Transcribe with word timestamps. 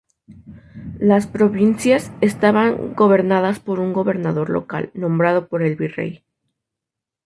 Las 0.97 1.27
"Provincias" 1.27 2.11
estaban 2.21 2.95
gobernadas 2.95 3.59
por 3.59 3.79
un 3.79 3.93
gobernador 3.93 4.49
local, 4.49 4.89
nombrado 4.95 5.47
por 5.47 5.61
el 5.61 5.75
Virrey. 5.75 6.23